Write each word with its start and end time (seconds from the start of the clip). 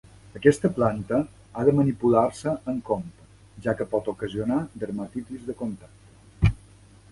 Aquesta 0.37 0.69
planta 0.77 1.19
ha 1.61 1.65
de 1.67 1.75
manipular-se 1.79 2.55
amb 2.73 2.81
compte, 2.89 3.29
ja 3.67 3.77
que 3.83 3.89
pot 3.93 4.11
ocasionar 4.17 4.59
dermatitis 4.87 5.47
de 5.53 5.59
contacte. 5.63 6.53